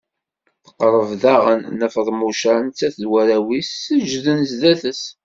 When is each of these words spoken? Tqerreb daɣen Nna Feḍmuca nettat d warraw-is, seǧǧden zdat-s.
Tqerreb 0.65 1.11
daɣen 1.23 1.59
Nna 1.73 1.87
Feḍmuca 1.95 2.53
nettat 2.65 2.95
d 3.01 3.03
warraw-is, 3.11 3.69
seǧǧden 3.83 4.39
zdat-s. 4.51 5.03